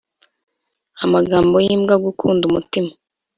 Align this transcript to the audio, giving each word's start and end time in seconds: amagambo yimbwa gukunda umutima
amagambo 1.03 1.55
yimbwa 1.65 1.95
gukunda 2.05 2.43
umutima 2.49 2.91